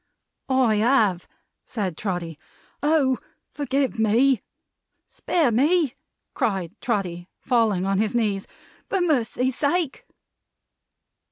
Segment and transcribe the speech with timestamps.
[0.49, 1.27] "I have!"
[1.63, 2.39] said Trotty.
[2.81, 3.19] "Oh,
[3.53, 4.41] forgive me!"
[5.05, 5.93] "Spare me,"
[6.33, 8.47] cried Trotty, falling on his knees;
[8.89, 10.07] "for Mercy's sake!"